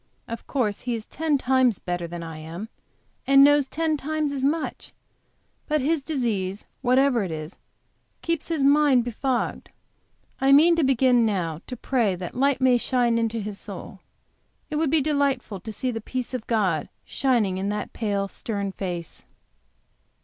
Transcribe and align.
Of 0.27 0.47
course, 0.47 0.81
he 0.81 0.95
is 0.95 1.05
ten 1.05 1.37
times 1.37 1.77
better 1.77 2.07
than 2.07 2.23
I 2.23 2.39
am, 2.39 2.69
and 3.27 3.43
knows 3.43 3.67
ten 3.67 3.97
times 3.97 4.31
as 4.31 4.43
much, 4.43 4.93
but 5.67 5.79
his 5.79 6.01
disease, 6.01 6.65
whatever 6.81 7.21
it 7.23 7.29
is, 7.29 7.59
keeps 8.23 8.47
his 8.47 8.63
mind 8.63 9.03
befogged. 9.03 9.69
I 10.39 10.53
mean 10.53 10.75
to 10.77 10.83
begin 10.83 11.23
now 11.23 11.61
to 11.67 11.77
pray 11.77 12.15
that 12.15 12.33
light 12.33 12.59
may 12.59 12.79
shine 12.79 13.19
into 13.19 13.39
his 13.39 13.59
soul. 13.59 13.99
It 14.71 14.77
would 14.77 14.89
be 14.89 15.01
delightful 15.01 15.59
to 15.59 15.71
see 15.71 15.91
the 15.91 16.01
peace 16.01 16.33
of 16.33 16.47
God 16.47 16.89
shining 17.05 17.59
in 17.59 17.69
that 17.69 17.93
pale, 17.93 18.27
stern 18.27 18.71
face. 18.71 19.27